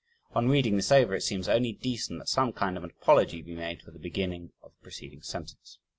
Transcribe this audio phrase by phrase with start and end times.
[0.33, 3.53] On reading this over, it seems only decent that some kind of an apology be
[3.53, 5.77] made for the beginning of the preceding sentence.